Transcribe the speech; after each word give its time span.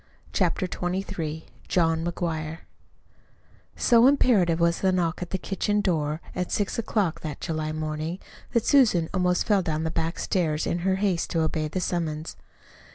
CHAPTER 0.33 0.65
XXIII 0.65 1.45
JOHN 1.67 2.03
McGUIRE 2.03 2.61
So 3.75 4.07
imperative 4.07 4.59
was 4.59 4.79
the 4.81 4.91
knock 4.91 5.21
at 5.21 5.29
the 5.29 5.37
kitchen 5.37 5.79
door 5.79 6.21
at 6.35 6.51
six 6.51 6.79
o'clock 6.79 7.19
that 7.19 7.39
July 7.39 7.71
morning 7.71 8.17
that 8.53 8.65
Susan 8.65 9.09
almost 9.13 9.45
fell 9.45 9.61
down 9.61 9.83
the 9.83 9.91
back 9.91 10.17
stairs 10.17 10.65
in 10.65 10.79
her 10.79 10.95
haste 10.95 11.29
to 11.29 11.41
obey 11.41 11.67
the 11.67 11.79
summons. 11.81 12.35